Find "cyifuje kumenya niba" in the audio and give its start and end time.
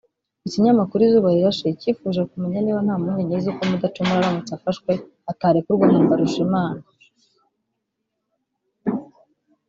1.79-2.79